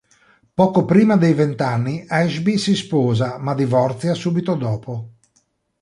[0.55, 5.09] Poco prima dei vent'anni Ashby si sposa, ma divorzia subito dopo.